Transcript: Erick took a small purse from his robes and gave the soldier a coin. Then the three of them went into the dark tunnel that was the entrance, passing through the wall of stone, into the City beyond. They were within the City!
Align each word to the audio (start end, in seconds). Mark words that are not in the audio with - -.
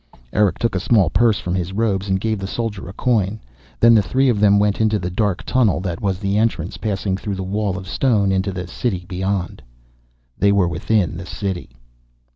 Erick 0.33 0.57
took 0.57 0.73
a 0.73 0.79
small 0.79 1.11
purse 1.11 1.37
from 1.37 1.53
his 1.53 1.73
robes 1.73 2.09
and 2.09 2.19
gave 2.19 2.39
the 2.39 2.47
soldier 2.47 2.89
a 2.89 2.93
coin. 2.93 3.39
Then 3.79 3.93
the 3.93 4.01
three 4.01 4.29
of 4.29 4.39
them 4.39 4.57
went 4.57 4.81
into 4.81 4.97
the 4.97 5.11
dark 5.11 5.43
tunnel 5.43 5.79
that 5.81 6.01
was 6.01 6.17
the 6.17 6.39
entrance, 6.39 6.75
passing 6.77 7.15
through 7.15 7.35
the 7.35 7.43
wall 7.43 7.77
of 7.77 7.87
stone, 7.87 8.31
into 8.31 8.51
the 8.51 8.65
City 8.65 9.05
beyond. 9.07 9.61
They 10.39 10.51
were 10.51 10.67
within 10.67 11.17
the 11.17 11.27
City! 11.27 11.69